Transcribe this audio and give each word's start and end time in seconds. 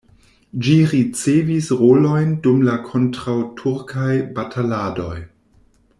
Ĝi 0.67 0.77
ricevis 0.93 1.67
rolojn 1.81 2.33
dum 2.47 2.65
la 2.69 2.79
kontraŭturkaj 2.89 4.11
bataladoj. 4.39 5.15